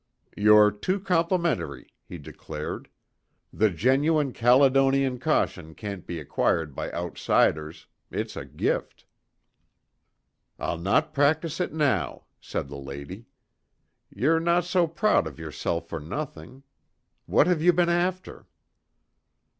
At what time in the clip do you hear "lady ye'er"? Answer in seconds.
12.79-14.39